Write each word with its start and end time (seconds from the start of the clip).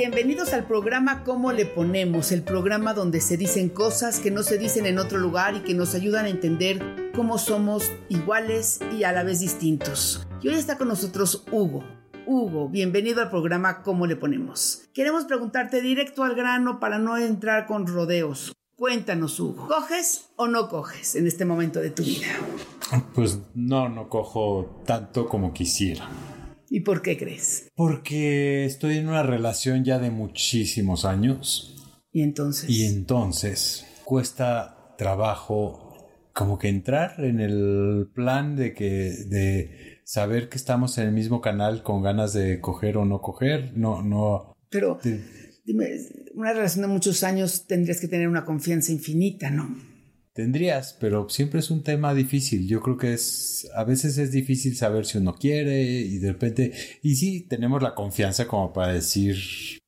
Bienvenidos 0.00 0.54
al 0.54 0.64
programa 0.64 1.24
¿Cómo 1.24 1.52
le 1.52 1.66
ponemos? 1.66 2.32
El 2.32 2.42
programa 2.42 2.94
donde 2.94 3.20
se 3.20 3.36
dicen 3.36 3.68
cosas 3.68 4.18
que 4.18 4.30
no 4.30 4.42
se 4.42 4.56
dicen 4.56 4.86
en 4.86 4.98
otro 4.98 5.18
lugar 5.18 5.56
y 5.56 5.60
que 5.60 5.74
nos 5.74 5.94
ayudan 5.94 6.24
a 6.24 6.30
entender 6.30 7.12
cómo 7.14 7.36
somos 7.36 7.92
iguales 8.08 8.80
y 8.96 9.04
a 9.04 9.12
la 9.12 9.24
vez 9.24 9.40
distintos. 9.40 10.26
Y 10.40 10.48
hoy 10.48 10.54
está 10.54 10.78
con 10.78 10.88
nosotros 10.88 11.44
Hugo. 11.52 11.84
Hugo, 12.24 12.70
bienvenido 12.70 13.20
al 13.20 13.28
programa 13.28 13.82
¿Cómo 13.82 14.06
le 14.06 14.16
ponemos? 14.16 14.88
Queremos 14.94 15.26
preguntarte 15.26 15.82
directo 15.82 16.24
al 16.24 16.34
grano 16.34 16.80
para 16.80 16.98
no 16.98 17.18
entrar 17.18 17.66
con 17.66 17.86
rodeos. 17.86 18.56
Cuéntanos, 18.76 19.38
Hugo. 19.38 19.68
¿Coges 19.68 20.30
o 20.36 20.48
no 20.48 20.70
coges 20.70 21.14
en 21.14 21.26
este 21.26 21.44
momento 21.44 21.78
de 21.78 21.90
tu 21.90 22.02
vida? 22.02 22.28
Pues 23.14 23.38
no, 23.54 23.90
no 23.90 24.08
cojo 24.08 24.82
tanto 24.86 25.28
como 25.28 25.52
quisiera. 25.52 26.08
¿Y 26.72 26.80
por 26.80 27.02
qué 27.02 27.18
crees? 27.18 27.68
Porque 27.74 28.64
estoy 28.64 28.98
en 28.98 29.08
una 29.08 29.24
relación 29.24 29.84
ya 29.84 29.98
de 29.98 30.10
muchísimos 30.10 31.04
años. 31.04 31.76
Y 32.12 32.22
entonces. 32.22 32.70
Y 32.70 32.84
entonces 32.86 33.84
cuesta 34.04 34.94
trabajo 34.96 35.96
como 36.32 36.58
que 36.58 36.68
entrar 36.68 37.14
en 37.18 37.40
el 37.40 38.08
plan 38.14 38.54
de 38.54 38.72
que 38.72 38.84
de 39.28 40.00
saber 40.04 40.48
que 40.48 40.56
estamos 40.56 40.96
en 40.98 41.08
el 41.08 41.12
mismo 41.12 41.40
canal 41.40 41.82
con 41.82 42.02
ganas 42.02 42.32
de 42.32 42.60
coger 42.60 42.98
o 42.98 43.04
no 43.04 43.20
coger. 43.20 43.76
No, 43.76 44.02
no. 44.02 44.54
Pero 44.70 45.00
dime, 45.64 45.88
una 46.34 46.52
relación 46.52 46.82
de 46.82 46.88
muchos 46.88 47.24
años 47.24 47.66
tendrías 47.66 48.00
que 48.00 48.06
tener 48.06 48.28
una 48.28 48.44
confianza 48.44 48.92
infinita, 48.92 49.50
¿no? 49.50 49.76
Tendrías, 50.32 50.96
pero 51.00 51.28
siempre 51.28 51.58
es 51.58 51.70
un 51.70 51.82
tema 51.82 52.14
difícil. 52.14 52.68
Yo 52.68 52.80
creo 52.80 52.96
que 52.96 53.14
es, 53.14 53.68
a 53.74 53.84
veces 53.84 54.16
es 54.16 54.30
difícil 54.30 54.76
saber 54.76 55.04
si 55.04 55.18
uno 55.18 55.34
quiere 55.34 55.82
y 55.82 56.18
de 56.18 56.32
repente, 56.32 56.72
y 57.02 57.16
sí, 57.16 57.46
tenemos 57.48 57.82
la 57.82 57.94
confianza 57.94 58.46
como 58.46 58.72
para 58.72 58.92
decir 58.92 59.36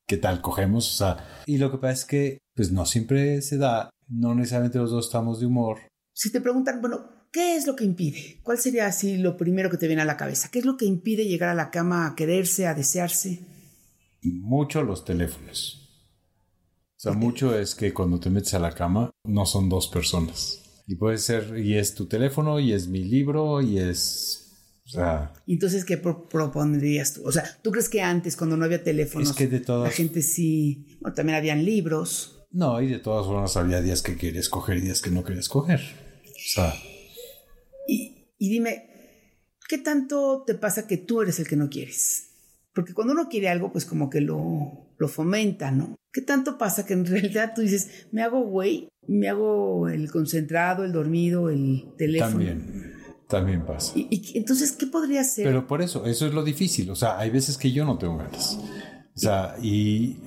qué 0.05 0.17
tal 0.17 0.41
cogemos, 0.41 0.93
o 0.93 0.97
sea, 0.97 1.43
y 1.45 1.57
lo 1.57 1.71
que 1.71 1.77
pasa 1.77 1.93
es 1.93 2.05
que, 2.05 2.37
pues 2.55 2.71
no 2.71 2.85
siempre 2.85 3.41
se 3.41 3.57
da, 3.57 3.89
no 4.09 4.35
necesariamente 4.35 4.79
los 4.79 4.91
dos 4.91 5.05
estamos 5.05 5.39
de 5.39 5.45
humor. 5.45 5.79
Si 6.13 6.31
te 6.31 6.41
preguntan, 6.41 6.81
bueno, 6.81 7.09
¿qué 7.31 7.55
es 7.55 7.65
lo 7.65 7.75
que 7.75 7.85
impide? 7.85 8.39
¿Cuál 8.43 8.57
sería 8.57 8.85
así 8.85 9.17
lo 9.17 9.37
primero 9.37 9.69
que 9.69 9.77
te 9.77 9.87
viene 9.87 10.01
a 10.01 10.05
la 10.05 10.17
cabeza? 10.17 10.49
¿Qué 10.51 10.59
es 10.59 10.65
lo 10.65 10.77
que 10.77 10.85
impide 10.85 11.25
llegar 11.25 11.49
a 11.49 11.55
la 11.55 11.71
cama 11.71 12.05
a 12.05 12.15
quererse, 12.15 12.67
a 12.67 12.73
desearse? 12.73 13.39
Mucho 14.21 14.83
los 14.83 15.05
teléfonos. 15.05 15.82
O 17.05 17.11
sea, 17.11 17.19
mucho 17.19 17.59
es 17.59 17.75
que 17.75 17.93
cuando 17.93 18.17
te 18.17 18.29
metes 18.29 18.53
a 18.53 18.59
la 18.59 18.71
cama 18.71 19.11
no 19.25 19.45
son 19.45 19.67
dos 19.67 19.89
personas. 19.89 20.61
Y 20.87 20.95
puede 20.95 21.17
ser, 21.17 21.59
y 21.59 21.77
es 21.77 21.95
tu 21.95 22.05
teléfono, 22.05 22.61
y 22.61 22.71
es 22.71 22.87
mi 22.87 23.03
libro, 23.03 23.61
y 23.61 23.77
es... 23.77 24.39
O 24.85 24.89
sea, 24.89 25.33
Entonces, 25.45 25.83
¿qué 25.83 25.97
pro 25.97 26.29
propondrías 26.29 27.15
tú? 27.15 27.23
O 27.25 27.31
sea, 27.33 27.43
¿tú 27.61 27.71
crees 27.71 27.89
que 27.89 28.01
antes, 28.01 28.37
cuando 28.37 28.55
no 28.55 28.63
había 28.63 28.81
teléfonos, 28.81 29.31
es 29.31 29.35
que 29.35 29.47
de 29.47 29.59
todas... 29.59 29.89
la 29.89 29.93
gente 29.93 30.21
sí... 30.21 30.97
Bueno, 31.01 31.13
también 31.13 31.37
habían 31.37 31.65
libros. 31.65 32.45
No, 32.51 32.81
y 32.81 32.87
de 32.87 32.99
todas 32.99 33.25
formas 33.25 33.57
había 33.57 33.81
días 33.81 34.01
que 34.01 34.15
querías 34.15 34.47
coger 34.47 34.77
y 34.77 34.81
días 34.81 35.01
que 35.01 35.11
no 35.11 35.25
querías 35.25 35.49
coger. 35.49 35.81
O 35.81 36.53
sea... 36.53 36.73
Y, 37.85 38.29
y 38.37 38.49
dime, 38.49 38.87
¿qué 39.67 39.77
tanto 39.77 40.45
te 40.47 40.55
pasa 40.55 40.87
que 40.87 40.95
tú 40.95 41.21
eres 41.21 41.37
el 41.39 41.49
que 41.49 41.57
no 41.57 41.69
quieres? 41.69 42.29
Porque 42.73 42.93
cuando 42.93 43.13
uno 43.13 43.29
quiere 43.29 43.49
algo, 43.49 43.71
pues 43.71 43.85
como 43.85 44.09
que 44.09 44.21
lo, 44.21 44.93
lo 44.97 45.07
fomenta, 45.07 45.71
¿no? 45.71 45.95
¿Qué 46.11 46.21
tanto 46.21 46.57
pasa 46.57 46.85
que 46.85 46.93
en 46.93 47.05
realidad 47.05 47.53
tú 47.55 47.61
dices, 47.61 48.07
me 48.11 48.21
hago 48.23 48.41
güey, 48.41 48.89
me 49.07 49.29
hago 49.29 49.87
el 49.87 50.11
concentrado, 50.11 50.83
el 50.83 50.91
dormido, 50.91 51.49
el 51.49 51.85
teléfono? 51.97 52.31
También, 52.31 52.93
también 53.27 53.65
pasa. 53.65 53.93
¿Y, 53.95 54.07
y 54.11 54.37
entonces 54.37 54.71
qué 54.71 54.87
podría 54.87 55.23
ser? 55.23 55.45
Pero 55.45 55.67
por 55.67 55.81
eso, 55.81 56.05
eso 56.05 56.25
es 56.27 56.33
lo 56.33 56.43
difícil. 56.43 56.89
O 56.89 56.95
sea, 56.95 57.19
hay 57.19 57.29
veces 57.29 57.57
que 57.57 57.71
yo 57.71 57.85
no 57.85 57.97
tengo 57.97 58.17
ganas. 58.17 58.59
O 59.15 59.19
sea, 59.19 59.55
y, 59.61 60.17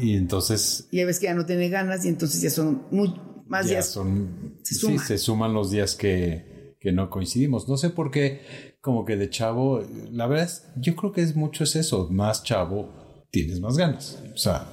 y 0.00 0.16
entonces... 0.16 0.88
Y 0.90 1.00
hay 1.00 1.04
veces 1.04 1.20
que 1.20 1.26
ya 1.26 1.34
no 1.34 1.44
tiene 1.44 1.68
ganas 1.68 2.06
y 2.06 2.08
entonces 2.08 2.40
ya 2.40 2.48
son 2.48 2.86
muy, 2.90 3.14
más 3.46 3.66
ya 3.66 3.72
días. 3.72 3.88
Son, 3.88 4.58
se 4.62 4.74
sí, 4.74 4.98
se 4.98 5.18
suman 5.18 5.52
los 5.52 5.70
días 5.70 5.94
que, 5.94 6.76
que 6.80 6.92
no 6.92 7.10
coincidimos. 7.10 7.68
No 7.68 7.76
sé 7.76 7.90
por 7.90 8.10
qué, 8.10 8.40
como 8.88 9.04
que 9.04 9.18
de 9.18 9.28
chavo, 9.28 9.84
la 10.12 10.26
verdad 10.26 10.46
es, 10.46 10.62
yo 10.76 10.96
creo 10.96 11.12
que 11.12 11.20
es 11.20 11.36
mucho 11.36 11.64
es 11.64 11.76
eso. 11.76 12.08
Más 12.10 12.42
chavo, 12.42 12.88
tienes 13.30 13.60
más 13.60 13.76
ganas. 13.76 14.18
O 14.32 14.38
sea, 14.38 14.66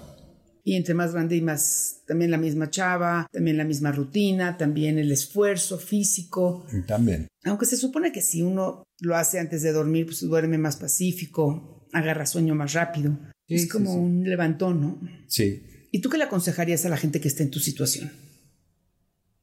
Y 0.63 0.75
entre 0.75 0.93
más 0.93 1.11
grande 1.11 1.35
y 1.35 1.41
más, 1.41 1.97
también 2.07 2.31
la 2.31 2.37
misma 2.37 2.69
chava, 2.69 3.27
también 3.29 3.57
la 3.57 3.65
misma 3.65 3.91
rutina, 3.91 4.55
también 4.55 4.97
el 4.99 5.11
esfuerzo 5.11 5.77
físico. 5.77 6.65
también. 6.87 7.27
Aunque 7.43 7.65
se 7.65 7.75
supone 7.75 8.13
que 8.13 8.21
si 8.21 8.41
uno 8.41 8.85
lo 9.01 9.17
hace 9.17 9.37
antes 9.37 9.61
de 9.63 9.73
dormir, 9.73 10.05
pues 10.05 10.21
duerme 10.21 10.57
más 10.57 10.77
pacífico, 10.77 11.85
agarra 11.91 12.25
sueño 12.25 12.55
más 12.55 12.71
rápido. 12.71 13.19
Sí, 13.49 13.55
es 13.55 13.61
sí, 13.63 13.67
como 13.67 13.91
sí. 13.91 13.97
un 13.99 14.23
levantón, 14.23 14.79
¿no? 14.79 15.01
Sí. 15.27 15.61
¿Y 15.91 15.99
tú 15.99 16.07
qué 16.09 16.17
le 16.17 16.23
aconsejarías 16.23 16.85
a 16.85 16.89
la 16.89 16.95
gente 16.95 17.19
que 17.19 17.27
está 17.27 17.43
en 17.43 17.51
tu 17.51 17.59
situación? 17.59 18.09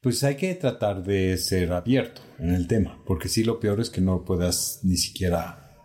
Pues 0.03 0.25
hay 0.25 0.37
que 0.37 0.55
tratar 0.57 1.05
de 1.05 1.37
ser 1.39 1.73
abierto 1.73 2.21
en 2.41 2.51
el 2.51 2.67
tema, 2.67 3.01
porque 3.07 3.29
sí 3.29 3.45
lo 3.45 3.61
peor 3.61 3.81
es 3.81 3.89
que 3.89 4.01
no 4.01 4.25
puedas 4.25 4.81
ni 4.83 4.97
siquiera 4.97 5.77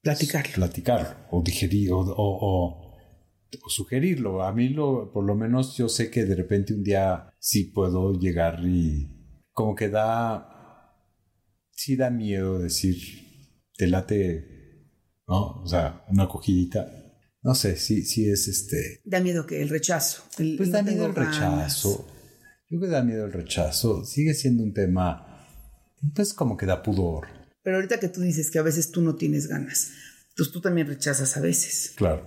Platicarlo. 0.00 0.54
platicarlo 0.54 1.08
o 1.32 1.42
digerir 1.42 1.90
o, 1.92 1.98
o- 1.98 2.06
o- 2.16 2.94
o 3.62 3.68
sugerirlo. 3.68 4.42
A 4.42 4.52
mí 4.52 4.68
lo, 4.68 5.10
por 5.12 5.24
lo 5.24 5.34
menos 5.34 5.76
yo 5.76 5.88
sé 5.88 6.10
que 6.10 6.24
de 6.24 6.34
repente 6.36 6.72
un 6.72 6.84
día 6.84 7.30
sí 7.40 7.64
puedo 7.64 8.12
llegar 8.12 8.60
y 8.64 9.08
como 9.52 9.74
que 9.74 9.88
da, 9.88 10.92
sí 11.72 11.96
da 11.96 12.10
miedo 12.10 12.58
decir, 12.60 12.96
te 13.76 13.86
late, 13.88 14.44
¿no? 15.26 15.62
O 15.62 15.66
sea, 15.66 16.04
una 16.10 16.28
cogidita. 16.28 16.86
No 17.42 17.54
sé, 17.54 17.76
sí, 17.76 18.04
sí 18.04 18.28
es 18.30 18.46
este... 18.48 19.00
Da 19.04 19.20
miedo 19.20 19.46
que 19.46 19.60
el 19.62 19.68
rechazo. 19.68 20.22
el- 20.38 20.56
Pues 20.56 20.68
no 20.70 20.76
da 20.78 20.82
miedo 20.82 21.06
el 21.06 21.14
rechazo. 21.14 22.06
Creo 22.74 22.88
que 22.88 22.92
da 22.92 23.04
miedo 23.04 23.24
el 23.24 23.32
rechazo. 23.32 24.04
Sigue 24.04 24.34
siendo 24.34 24.64
un 24.64 24.74
tema, 24.74 25.46
pues 26.12 26.34
como 26.34 26.56
que 26.56 26.66
da 26.66 26.82
pudor. 26.82 27.28
Pero 27.62 27.76
ahorita 27.76 28.00
que 28.00 28.08
tú 28.08 28.20
dices 28.20 28.50
que 28.50 28.58
a 28.58 28.62
veces 28.62 28.90
tú 28.90 29.00
no 29.00 29.14
tienes 29.14 29.46
ganas, 29.46 29.92
pues 30.36 30.50
tú 30.50 30.60
también 30.60 30.88
rechazas 30.88 31.36
a 31.36 31.40
veces. 31.40 31.92
Claro, 31.94 32.26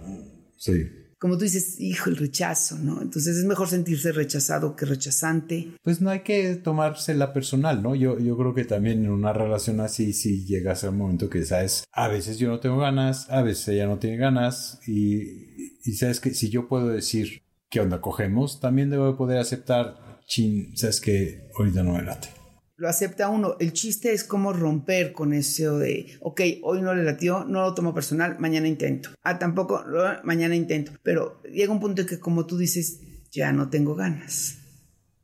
sí. 0.55 0.87
Como 1.19 1.37
tú 1.37 1.43
dices, 1.43 1.81
hijo, 1.81 2.09
el 2.09 2.15
rechazo, 2.15 2.77
¿no? 2.77 3.01
Entonces 3.01 3.35
es 3.35 3.43
mejor 3.43 3.67
sentirse 3.67 4.13
rechazado 4.13 4.77
que 4.77 4.85
rechazante. 4.85 5.73
Pues 5.83 5.99
no 5.99 6.11
hay 6.11 6.21
que 6.21 6.55
tomársela 6.55 7.33
personal, 7.33 7.83
¿no? 7.83 7.93
Yo, 7.93 8.17
yo 8.17 8.37
creo 8.37 8.53
que 8.53 8.63
también 8.63 9.03
en 9.03 9.11
una 9.11 9.33
relación 9.33 9.81
así, 9.81 10.13
si 10.13 10.45
llegas 10.45 10.85
a 10.85 10.91
un 10.91 10.97
momento 10.97 11.29
que 11.29 11.43
sabes, 11.43 11.83
a 11.91 12.07
veces 12.07 12.37
yo 12.37 12.47
no 12.47 12.61
tengo 12.61 12.77
ganas, 12.77 13.29
a 13.29 13.41
veces 13.41 13.67
ella 13.67 13.87
no 13.87 13.99
tiene 13.99 14.15
ganas, 14.15 14.79
y, 14.87 15.73
y 15.83 15.93
sabes 15.97 16.21
que 16.21 16.33
si 16.33 16.49
yo 16.49 16.69
puedo 16.69 16.87
decir, 16.87 17.41
¿qué 17.69 17.81
onda? 17.81 17.99
Cogemos, 17.99 18.61
también 18.61 18.89
debo 18.89 19.07
de 19.07 19.17
poder 19.17 19.39
aceptar, 19.39 20.06
chin, 20.27 20.75
sabes 20.77 21.01
que 21.01 21.47
ahorita 21.57 21.81
no 21.83 21.93
me 21.93 22.03
late. 22.03 22.27
lo 22.75 22.87
acepta 22.87 23.29
uno. 23.29 23.55
El 23.59 23.73
chiste 23.73 24.13
es 24.13 24.23
cómo 24.23 24.53
romper 24.53 25.11
con 25.13 25.33
eso 25.33 25.79
de, 25.79 26.17
ok, 26.21 26.41
hoy 26.61 26.81
no 26.81 26.93
le 26.93 27.03
latió, 27.03 27.43
no 27.45 27.61
lo 27.61 27.73
tomo 27.73 27.93
personal, 27.93 28.37
mañana 28.39 28.67
intento. 28.67 29.09
Ah, 29.23 29.39
tampoco, 29.39 29.83
mañana 30.23 30.55
intento. 30.55 30.91
Pero 31.01 31.41
llega 31.43 31.73
un 31.73 31.79
punto 31.79 32.01
en 32.03 32.07
que 32.07 32.19
como 32.19 32.45
tú 32.45 32.57
dices, 32.57 32.99
ya 33.31 33.51
no 33.51 33.69
tengo 33.69 33.95
ganas. 33.95 34.59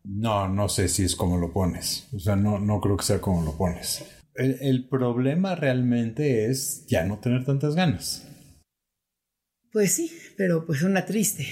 No, 0.04 0.50
no 0.50 0.68
sé 0.68 0.88
si 0.90 1.04
es 1.04 1.16
como 1.16 1.38
lo 1.38 1.54
pones. 1.54 2.08
O 2.14 2.20
sea, 2.20 2.36
no, 2.36 2.58
no 2.60 2.82
creo 2.82 2.98
que 2.98 3.06
sea 3.06 3.22
como 3.22 3.44
lo 3.44 3.56
pones. 3.56 4.04
El, 4.36 4.58
el 4.62 4.90
problema 4.90 5.54
realmente 5.56 6.48
es 6.50 6.86
ya 6.88 7.06
no 7.06 7.20
tener 7.20 7.46
tantas 7.46 7.76
ganas. 7.76 8.28
Pues 9.72 9.94
sí, 9.94 10.12
pero 10.38 10.66
pues 10.66 10.82
una 10.84 11.06
triste. 11.06 11.48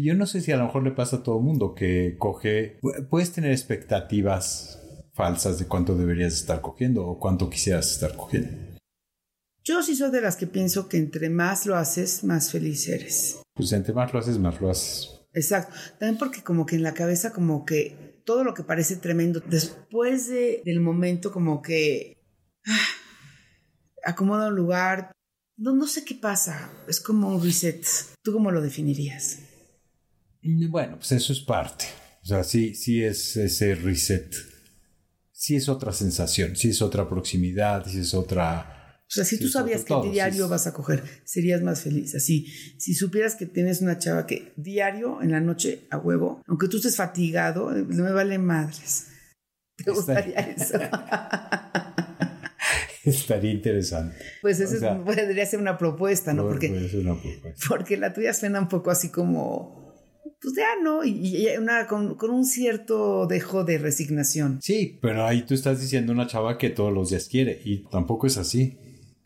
Yo 0.00 0.14
no 0.14 0.26
sé 0.26 0.40
si 0.40 0.52
a 0.52 0.56
lo 0.56 0.66
mejor 0.66 0.84
le 0.84 0.92
pasa 0.92 1.16
a 1.16 1.22
todo 1.24 1.38
el 1.38 1.44
mundo 1.44 1.74
que 1.74 2.14
coge, 2.18 2.78
puedes 3.10 3.32
tener 3.32 3.50
expectativas 3.50 4.80
falsas 5.12 5.58
de 5.58 5.66
cuánto 5.66 5.96
deberías 5.96 6.34
estar 6.34 6.60
cogiendo 6.60 7.04
o 7.04 7.18
cuánto 7.18 7.50
quisieras 7.50 7.90
estar 7.90 8.16
cogiendo. 8.16 8.78
Yo 9.64 9.82
sí 9.82 9.96
soy 9.96 10.12
de 10.12 10.20
las 10.20 10.36
que 10.36 10.46
pienso 10.46 10.88
que 10.88 10.98
entre 10.98 11.30
más 11.30 11.66
lo 11.66 11.76
haces, 11.76 12.22
más 12.22 12.52
feliz 12.52 12.88
eres. 12.88 13.42
Pues 13.54 13.72
entre 13.72 13.92
más 13.92 14.12
lo 14.12 14.20
haces, 14.20 14.38
más 14.38 14.60
lo 14.60 14.70
haces. 14.70 15.26
Exacto. 15.32 15.74
También 15.98 16.16
porque 16.16 16.44
como 16.44 16.64
que 16.64 16.76
en 16.76 16.84
la 16.84 16.94
cabeza 16.94 17.32
como 17.32 17.64
que 17.64 18.22
todo 18.24 18.44
lo 18.44 18.54
que 18.54 18.62
parece 18.62 18.96
tremendo, 18.96 19.40
después 19.40 20.28
de, 20.28 20.62
del 20.64 20.78
momento 20.78 21.32
como 21.32 21.60
que 21.60 22.22
ah, 22.68 22.86
acomoda 24.04 24.46
un 24.46 24.54
lugar, 24.54 25.10
no, 25.56 25.74
no 25.74 25.88
sé 25.88 26.04
qué 26.04 26.14
pasa, 26.14 26.70
es 26.86 27.00
como 27.00 27.34
un 27.34 27.42
reset. 27.42 27.84
¿Tú 28.22 28.32
cómo 28.32 28.52
lo 28.52 28.60
definirías? 28.62 29.40
Bueno, 30.68 30.96
pues 30.96 31.12
eso 31.12 31.32
es 31.32 31.40
parte. 31.40 31.86
O 32.22 32.26
sea, 32.26 32.44
sí, 32.44 32.74
sí 32.74 33.02
es 33.02 33.36
ese 33.36 33.74
reset. 33.74 34.34
Sí 35.32 35.56
es 35.56 35.68
otra 35.68 35.92
sensación, 35.92 36.56
sí 36.56 36.70
es 36.70 36.82
otra 36.82 37.08
proximidad, 37.08 37.86
sí 37.86 38.00
es 38.00 38.14
otra... 38.14 38.74
O 39.06 39.10
sea, 39.10 39.24
si 39.24 39.38
tú 39.38 39.48
sabías 39.48 39.84
que 39.84 39.94
diario 40.10 40.48
vas 40.48 40.66
a 40.66 40.74
coger, 40.74 41.02
serías 41.24 41.62
más 41.62 41.80
feliz. 41.82 42.14
Así, 42.14 42.46
si 42.78 42.92
supieras 42.92 43.36
que 43.36 43.46
tienes 43.46 43.80
una 43.80 43.98
chava 43.98 44.26
que 44.26 44.52
diario 44.56 45.22
en 45.22 45.30
la 45.30 45.40
noche 45.40 45.86
a 45.90 45.96
huevo, 45.96 46.42
aunque 46.46 46.68
tú 46.68 46.76
estés 46.76 46.96
fatigado, 46.96 47.70
no 47.70 48.04
me 48.04 48.12
vale 48.12 48.38
madres. 48.38 49.06
¿Te 49.76 49.90
gustaría 49.90 50.40
eso? 50.40 50.78
Estaría 53.04 53.52
interesante. 53.52 54.16
Pues 54.42 54.60
eso 54.60 55.04
podría 55.04 55.46
ser 55.46 55.60
una 55.60 55.78
propuesta, 55.78 56.34
¿no? 56.34 56.42
Porque, 56.42 56.68
una 56.94 57.14
propuesta. 57.14 57.66
porque 57.68 57.96
la 57.96 58.12
tuya 58.12 58.34
suena 58.34 58.60
un 58.60 58.68
poco 58.68 58.90
así 58.90 59.10
como 59.10 59.87
pues 60.40 60.54
ya 60.56 60.80
no, 60.82 61.04
y, 61.04 61.48
una, 61.58 61.86
con, 61.86 62.16
un 62.20 62.44
cierto 62.44 63.26
dejo 63.26 63.64
de 63.64 63.78
resignación. 63.78 64.60
Sí, 64.62 64.98
pero 65.02 65.26
ahí 65.26 65.42
tú 65.42 65.54
estás 65.54 65.80
diciendo 65.80 66.12
una 66.12 66.26
chava 66.26 66.58
que 66.58 66.70
todos 66.70 66.92
los 66.92 67.10
días 67.10 67.28
quiere 67.28 67.60
y 67.64 67.84
tampoco 67.90 68.26
es 68.26 68.38
así. 68.38 68.78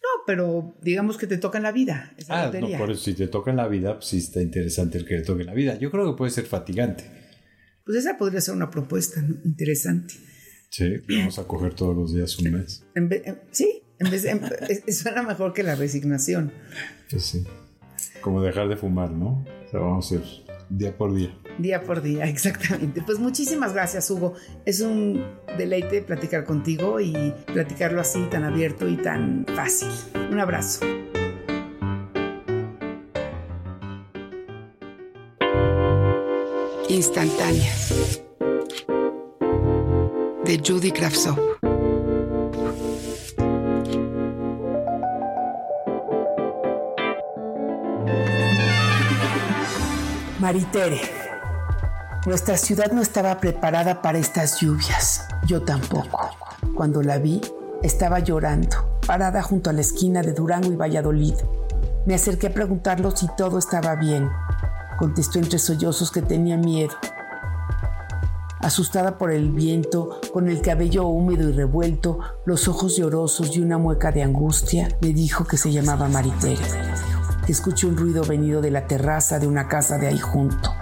No, 0.03 0.25
pero 0.27 0.75
digamos 0.81 1.19
que 1.19 1.27
te 1.27 1.37
toca 1.37 1.59
en 1.59 1.65
la 1.65 1.73
vida. 1.73 2.15
ah, 2.29 2.51
no, 2.59 2.79
por 2.79 2.91
eso 2.91 3.05
si 3.05 3.15
te 3.15 3.29
toca 3.29 3.51
en 3.51 3.59
la 3.59 3.69
vida, 3.69 3.95
pues 3.95 4.07
sí 4.07 4.19
está 4.19 4.41
interesante 4.41 4.99
el 4.99 5.05
que 5.05 5.19
le 5.19 5.23
toque 5.23 5.43
en 5.43 5.49
la 5.49 5.55
vida. 5.55 5.79
Yo 5.79 5.91
creo 5.91 6.11
que 6.11 6.17
puede 6.17 6.31
ser 6.31 6.47
fatigante. 6.47 7.05
Pues 7.85 7.99
esa 7.99 8.17
podría 8.17 8.41
ser 8.41 8.55
una 8.55 8.71
propuesta 8.71 9.21
interesante. 9.45 10.15
Sí, 10.71 11.03
vamos 11.09 11.39
a 11.39 11.45
coger 11.45 11.75
todos 11.75 11.95
los 11.95 12.15
días 12.15 12.39
un 12.39 12.53
mes. 12.53 12.85
sí, 13.51 13.83
en 13.99 14.11
vez 14.11 14.25
suena 14.99 15.23
mejor 15.23 15.53
que 15.53 15.63
la 15.63 15.75
resignación. 15.75 16.53
Pues 17.11 17.25
sí. 17.25 17.45
Como 18.23 18.41
dejar 18.43 18.69
de 18.69 18.77
fumar, 18.77 19.11
¿no? 19.11 19.45
O 19.67 19.71
sea, 19.71 19.81
vamos 19.81 20.07
a 20.07 20.09
ser 20.09 20.23
Día 20.75 20.97
por 20.97 21.15
día. 21.15 21.37
Día 21.59 21.83
por 21.83 22.01
día, 22.01 22.25
exactamente. 22.29 23.03
Pues 23.03 23.19
muchísimas 23.19 23.75
gracias, 23.75 24.11
Hugo. 24.11 24.35
Es 24.65 24.81
un 24.81 25.23
deleite 25.59 26.01
platicar 26.01 26.45
contigo 26.45 26.99
y 26.99 27.35
platicarlo 27.47 28.01
así, 28.01 28.23
tan 28.31 28.45
abierto 28.45 28.89
y 28.89 28.97
tan 28.97 29.45
fácil. 29.55 29.91
Un 30.31 30.41
abrazo. 30.41 30.87
Instantáneas. 36.89 38.23
De 40.45 40.59
Judy 40.59 40.91
Kravtsov. 40.91 41.62
Maritere. 50.43 51.01
Nuestra 52.27 52.57
ciudad 52.57 52.91
no 52.91 53.01
estaba 53.01 53.39
preparada 53.39 54.03
para 54.03 54.19
estas 54.19 54.59
lluvias. 54.59 55.29
Yo 55.47 55.63
tampoco. 55.63 56.31
Cuando 56.75 57.01
la 57.01 57.19
vi, 57.19 57.41
estaba 57.85 58.19
llorando, 58.19 58.99
parada 59.07 59.41
junto 59.41 59.71
a 59.71 59.73
la 59.73 59.83
esquina 59.83 60.21
de 60.21 60.33
Durango 60.33 60.73
y 60.73 60.75
Valladolid. 60.75 61.35
Me 62.07 62.17
acerqué 62.17 62.49
a 62.49 62.55
preguntarlo 62.55 63.13
si 63.13 63.29
todo 63.37 63.57
estaba 63.57 63.95
bien. 63.95 64.29
Contestó 64.99 65.39
entre 65.39 65.61
sollozos 65.61 66.11
que 66.11 66.23
tenía 66.23 66.57
miedo. 66.57 66.95
Asustada 68.59 69.19
por 69.19 69.31
el 69.31 69.53
viento, 69.53 70.21
con 70.33 70.49
el 70.49 70.61
cabello 70.61 71.07
húmedo 71.07 71.51
y 71.51 71.53
revuelto, 71.53 72.19
los 72.47 72.67
ojos 72.67 72.97
llorosos 72.97 73.57
y 73.57 73.61
una 73.61 73.79
mueca 73.79 74.11
de 74.11 74.25
angustia, 74.25 74.89
me 75.01 75.13
dijo 75.13 75.45
que 75.45 75.57
se 75.57 75.71
llamaba 75.71 76.09
Maritere 76.09 76.92
que 77.45 77.53
escuché 77.53 77.87
un 77.87 77.97
ruido 77.97 78.25
venido 78.25 78.61
de 78.61 78.71
la 78.71 78.87
terraza 78.87 79.39
de 79.39 79.47
una 79.47 79.69
casa 79.69 79.99
de 79.99 80.07
ahí 80.07 80.19
junto. 80.19 80.75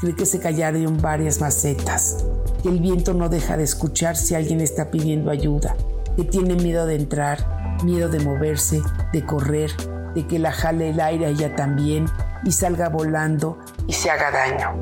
Cree 0.00 0.14
que 0.14 0.26
se 0.26 0.40
callaron 0.40 1.00
varias 1.00 1.40
macetas, 1.40 2.24
que 2.62 2.68
el 2.68 2.80
viento 2.80 3.14
no 3.14 3.28
deja 3.28 3.56
de 3.56 3.64
escuchar 3.64 4.16
si 4.16 4.34
alguien 4.34 4.60
está 4.60 4.90
pidiendo 4.90 5.30
ayuda, 5.30 5.74
que 6.16 6.24
tiene 6.24 6.54
miedo 6.54 6.86
de 6.86 6.96
entrar, 6.96 7.78
miedo 7.84 8.08
de 8.08 8.20
moverse, 8.20 8.80
de 9.12 9.24
correr, 9.24 9.70
de 10.14 10.26
que 10.26 10.38
la 10.38 10.52
jale 10.52 10.90
el 10.90 11.00
aire 11.00 11.28
ella 11.28 11.54
también 11.54 12.06
y 12.44 12.52
salga 12.52 12.88
volando 12.88 13.58
y 13.86 13.92
se 13.92 14.10
haga 14.10 14.30
daño. 14.30 14.74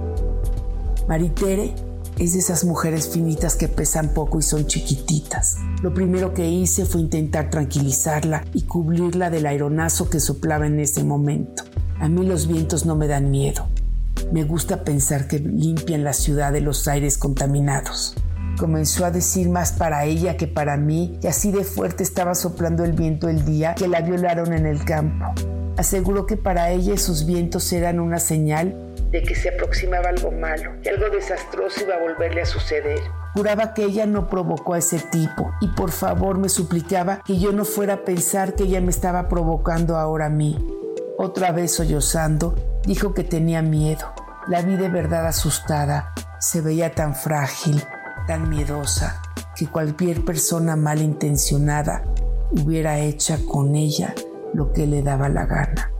Maritere 1.08 1.74
es 2.18 2.32
de 2.32 2.38
esas 2.38 2.64
mujeres 2.64 3.08
finitas 3.08 3.56
que 3.56 3.68
pesan 3.68 4.14
poco 4.14 4.38
y 4.38 4.42
son 4.42 4.66
chiquititas. 4.66 5.58
Lo 5.82 5.92
primero 5.92 6.32
que 6.32 6.48
hice 6.48 6.86
fue 6.86 7.02
intentar 7.02 7.50
tranquilizarla 7.50 8.44
y 8.54 8.62
cubrirla 8.62 9.28
del 9.28 9.46
aeronazo 9.46 10.08
que 10.08 10.20
soplaba 10.20 10.66
en 10.66 10.80
ese 10.80 11.04
momento. 11.04 11.64
A 12.00 12.08
mí 12.08 12.26
los 12.26 12.46
vientos 12.46 12.86
no 12.86 12.96
me 12.96 13.06
dan 13.06 13.30
miedo. 13.30 13.66
Me 14.32 14.44
gusta 14.44 14.82
pensar 14.82 15.28
que 15.28 15.38
limpian 15.38 16.04
la 16.04 16.14
ciudad 16.14 16.52
de 16.52 16.62
los 16.62 16.88
aires 16.88 17.18
contaminados. 17.18 18.14
Comenzó 18.58 19.04
a 19.04 19.10
decir 19.10 19.50
más 19.50 19.72
para 19.72 20.06
ella 20.06 20.38
que 20.38 20.46
para 20.46 20.78
mí, 20.78 21.18
y 21.22 21.26
así 21.26 21.52
de 21.52 21.64
fuerte 21.64 22.02
estaba 22.02 22.34
soplando 22.34 22.84
el 22.84 22.92
viento 22.92 23.28
el 23.28 23.44
día 23.44 23.74
que 23.74 23.88
la 23.88 24.00
violaron 24.00 24.54
en 24.54 24.64
el 24.64 24.84
campo. 24.84 25.26
Aseguró 25.76 26.24
que 26.24 26.38
para 26.38 26.70
ella 26.70 26.94
esos 26.94 27.26
vientos 27.26 27.70
eran 27.74 28.00
una 28.00 28.18
señal 28.18 28.74
de 29.16 29.22
que 29.22 29.34
se 29.34 29.48
aproximaba 29.48 30.10
algo 30.10 30.30
malo, 30.30 30.72
que 30.82 30.90
algo 30.90 31.08
desastroso 31.08 31.80
iba 31.80 31.94
a 31.94 32.00
volverle 32.00 32.42
a 32.42 32.44
suceder. 32.44 32.98
Juraba 33.32 33.72
que 33.72 33.84
ella 33.84 34.04
no 34.04 34.28
provocó 34.28 34.74
a 34.74 34.78
ese 34.78 34.98
tipo 34.98 35.54
y 35.62 35.68
por 35.68 35.90
favor 35.90 36.36
me 36.36 36.50
suplicaba 36.50 37.22
que 37.24 37.38
yo 37.38 37.50
no 37.50 37.64
fuera 37.64 37.94
a 37.94 38.04
pensar 38.04 38.54
que 38.54 38.64
ella 38.64 38.82
me 38.82 38.90
estaba 38.90 39.26
provocando 39.26 39.96
ahora 39.96 40.26
a 40.26 40.28
mí. 40.28 40.58
Otra 41.16 41.50
vez 41.50 41.72
sollozando, 41.72 42.56
dijo 42.84 43.14
que 43.14 43.24
tenía 43.24 43.62
miedo. 43.62 44.12
La 44.48 44.60
vi 44.60 44.76
de 44.76 44.90
verdad 44.90 45.26
asustada. 45.26 46.12
Se 46.38 46.60
veía 46.60 46.92
tan 46.92 47.14
frágil, 47.14 47.82
tan 48.26 48.50
miedosa, 48.50 49.22
que 49.56 49.66
cualquier 49.66 50.26
persona 50.26 50.76
malintencionada 50.76 52.02
hubiera 52.50 52.98
hecho 52.98 53.34
con 53.46 53.76
ella 53.76 54.14
lo 54.52 54.74
que 54.74 54.86
le 54.86 55.00
daba 55.00 55.30
la 55.30 55.46
gana. 55.46 55.90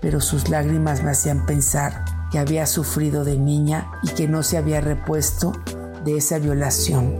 Pero 0.00 0.20
sus 0.20 0.48
lágrimas 0.48 1.04
me 1.04 1.12
hacían 1.12 1.46
pensar 1.46 2.15
que 2.36 2.40
había 2.40 2.66
sufrido 2.66 3.24
de 3.24 3.38
niña 3.38 3.90
y 4.02 4.08
que 4.08 4.28
no 4.28 4.42
se 4.42 4.58
había 4.58 4.82
repuesto 4.82 5.52
de 6.04 6.18
esa 6.18 6.38
violación. 6.38 7.18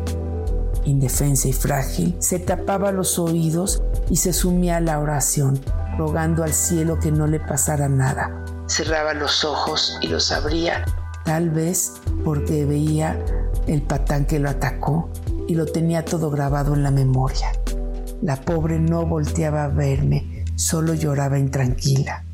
Indefensa 0.85 1.49
y 1.49 1.54
frágil, 1.54 2.14
se 2.18 2.38
tapaba 2.38 2.92
los 2.92 3.18
oídos 3.18 3.82
y 4.11 4.16
se 4.16 4.35
sumía 4.35 4.76
a 4.76 4.80
la 4.80 4.99
oración, 4.99 5.58
rogando 5.96 6.44
al 6.44 6.52
cielo 6.52 7.00
que 7.00 7.12
no 7.12 7.26
le 7.26 7.40
pasara 7.40 7.88
nada. 7.88 8.44
Cerraba 8.66 9.14
los 9.14 9.42
ojos 9.42 9.99
y 10.02 10.08
los 10.08 10.30
abría, 10.32 10.85
tal 11.25 11.49
vez 11.49 11.94
porque 12.23 12.66
veía 12.66 13.18
el 13.66 13.80
patán 13.80 14.26
que 14.26 14.38
lo 14.38 14.50
atacó 14.50 15.08
y 15.49 15.54
lo 15.54 15.64
tenía 15.64 16.04
todo 16.04 16.28
grabado 16.28 16.75
en 16.75 16.82
la 16.82 16.90
memoria. 16.90 17.52
La 18.20 18.37
pobre 18.37 18.78
no 18.78 19.06
volteaba 19.06 19.64
a 19.64 19.68
verme, 19.68 20.44
solo 20.56 20.92
lloraba 20.92 21.38
intranquila. 21.38 22.25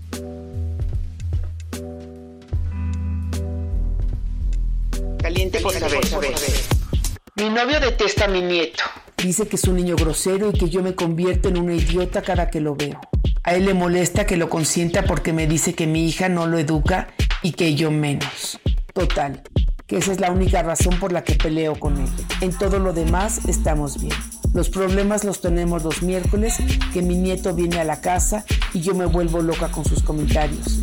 Mi 7.36 7.48
novio 7.48 7.78
detesta 7.78 8.24
a 8.24 8.28
mi 8.28 8.40
nieto. 8.40 8.82
Dice 9.16 9.46
que 9.46 9.54
es 9.54 9.64
un 9.64 9.76
niño 9.76 9.94
grosero 9.94 10.50
y 10.50 10.58
que 10.58 10.68
yo 10.68 10.82
me 10.82 10.96
convierto 10.96 11.48
en 11.48 11.58
una 11.58 11.74
idiota 11.74 12.20
cada 12.22 12.50
que 12.50 12.60
lo 12.60 12.74
veo. 12.74 13.00
A 13.44 13.54
él 13.54 13.66
le 13.66 13.74
molesta 13.74 14.26
que 14.26 14.36
lo 14.36 14.48
consienta 14.48 15.04
porque 15.04 15.32
me 15.32 15.46
dice 15.46 15.74
que 15.74 15.86
mi 15.86 16.08
hija 16.08 16.28
no 16.28 16.48
lo 16.48 16.58
educa 16.58 17.14
y 17.42 17.52
que 17.52 17.76
yo 17.76 17.92
menos. 17.92 18.58
Total, 18.92 19.42
que 19.86 19.98
esa 19.98 20.10
es 20.10 20.18
la 20.18 20.32
única 20.32 20.64
razón 20.64 20.98
por 20.98 21.12
la 21.12 21.22
que 21.22 21.34
peleo 21.34 21.78
con 21.78 21.96
él. 21.96 22.08
En 22.40 22.56
todo 22.58 22.80
lo 22.80 22.92
demás 22.92 23.44
estamos 23.46 24.00
bien. 24.00 24.16
Los 24.54 24.68
problemas 24.68 25.22
los 25.22 25.40
tenemos 25.40 25.84
los 25.84 26.02
miércoles, 26.02 26.56
que 26.92 27.02
mi 27.02 27.14
nieto 27.14 27.54
viene 27.54 27.78
a 27.78 27.84
la 27.84 28.00
casa 28.00 28.44
y 28.74 28.80
yo 28.80 28.94
me 28.94 29.06
vuelvo 29.06 29.40
loca 29.40 29.70
con 29.70 29.84
sus 29.84 30.02
comentarios. 30.02 30.80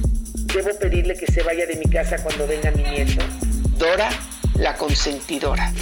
¿Debo 0.53 0.69
pedirle 0.79 1.15
que 1.15 1.29
se 1.31 1.43
vaya 1.43 1.65
de 1.65 1.75
mi 1.75 1.85
casa 1.85 2.23
cuando 2.23 2.47
venga 2.47 2.71
mi 2.71 2.83
nieto? 2.83 3.21
Dora, 3.77 4.09
la 4.59 4.75
consentidora. 4.75 5.73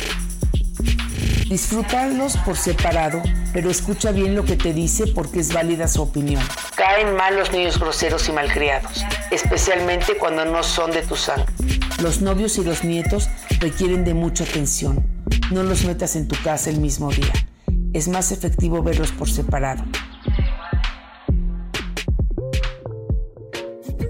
Disfrútalos 1.49 2.37
por 2.37 2.57
separado, 2.57 3.21
pero 3.53 3.69
escucha 3.69 4.11
bien 4.11 4.35
lo 4.35 4.43
que 4.43 4.55
te 4.55 4.73
dice 4.73 5.07
porque 5.07 5.39
es 5.39 5.53
válida 5.53 5.87
su 5.87 6.01
opinión. 6.01 6.43
Caen 6.75 7.15
mal 7.15 7.35
los 7.35 7.51
niños 7.51 7.79
groseros 7.79 8.27
y 8.29 8.33
malcriados, 8.33 9.03
especialmente 9.31 10.17
cuando 10.17 10.45
no 10.45 10.61
son 10.61 10.91
de 10.91 11.01
tu 11.01 11.15
sangre. 11.15 11.45
Los 12.01 12.21
novios 12.21 12.57
y 12.57 12.63
los 12.63 12.83
nietos 12.83 13.29
requieren 13.59 14.03
de 14.03 14.13
mucha 14.13 14.43
atención. 14.43 15.07
No 15.51 15.63
los 15.63 15.85
metas 15.85 16.15
en 16.15 16.27
tu 16.27 16.35
casa 16.43 16.69
el 16.69 16.79
mismo 16.79 17.09
día. 17.11 17.33
Es 17.93 18.07
más 18.07 18.31
efectivo 18.31 18.83
verlos 18.83 19.11
por 19.11 19.29
separado. 19.29 19.83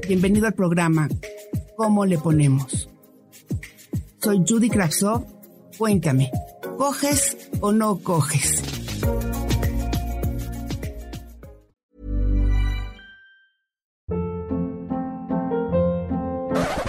Bienvenido 0.08 0.48
al 0.48 0.54
programa 0.54 1.08
¿Cómo 1.78 2.06
le 2.08 2.18
ponemos? 2.18 2.90
Soy 4.22 4.44
Judy 4.48 4.70
Kravsov. 4.70 5.26
Cuéntame, 5.78 6.32
¿coges 6.78 7.50
o 7.62 7.72
no 7.72 8.00
coges? 8.00 8.64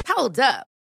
Hold 0.06 0.40
up. 0.40 0.67